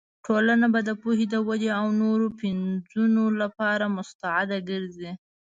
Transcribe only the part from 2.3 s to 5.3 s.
پنځونو لپاره مستعده ګرځوې.